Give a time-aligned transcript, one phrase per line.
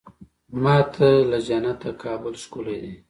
[0.63, 2.93] ما ته له جنته کابل ښکلی دی.